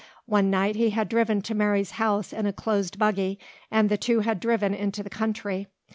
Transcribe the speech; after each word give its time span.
One 0.25 0.49
night 0.49 0.75
he 0.75 0.89
had 0.89 1.09
driven 1.09 1.43
to 1.43 1.53
Mary's 1.53 1.91
house 1.91 2.33
in 2.33 2.47
a 2.47 2.51
closed 2.53 2.97
buggy 2.97 3.37
and 3.69 3.87
the 3.87 3.99
two 3.99 4.21
had 4.21 4.39
driven 4.39 4.73
into 4.73 5.03
the 5.03 5.11
country. 5.11 5.67